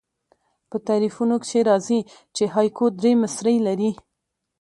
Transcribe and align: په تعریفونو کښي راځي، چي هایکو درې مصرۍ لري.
په 0.69 0.77
تعریفونو 0.87 1.35
کښي 1.43 1.61
راځي، 1.69 1.99
چي 2.35 2.43
هایکو 2.53 2.85
درې 2.99 3.11
مصرۍ 3.21 3.57
لري. 3.67 3.91